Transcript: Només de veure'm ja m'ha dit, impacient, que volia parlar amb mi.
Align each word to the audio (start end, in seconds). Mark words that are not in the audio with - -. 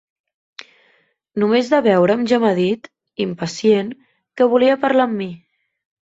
Només 1.41 1.67
de 1.73 1.81
veure'm 1.87 2.23
ja 2.31 2.39
m'ha 2.43 2.53
dit, 2.59 2.89
impacient, 3.25 3.91
que 4.41 4.47
volia 4.55 4.79
parlar 4.87 5.07
amb 5.11 5.15
mi. 5.21 5.29